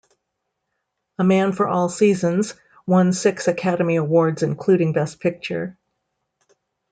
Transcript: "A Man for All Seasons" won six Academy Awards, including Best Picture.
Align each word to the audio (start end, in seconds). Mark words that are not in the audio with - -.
"A 1.19 1.23
Man 1.23 1.51
for 1.51 1.67
All 1.67 1.87
Seasons" 1.87 2.55
won 2.87 3.13
six 3.13 3.47
Academy 3.47 3.97
Awards, 3.97 4.41
including 4.41 4.93
Best 4.93 5.19
Picture. 5.19 5.77